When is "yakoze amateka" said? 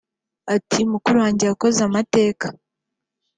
1.45-2.45